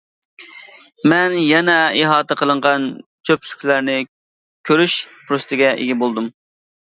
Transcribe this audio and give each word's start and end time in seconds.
مەن 1.11 1.35
يەنە 1.47 1.75
ئىھاتە 1.99 2.37
قىلىنغان 2.39 2.87
چۆپلۈكلەرنى 3.31 3.97
كۆرۈش 4.71 4.95
پۇرسىتىگە 5.29 5.69
ئىگە 5.83 5.99
بولدۇم. 6.05 6.33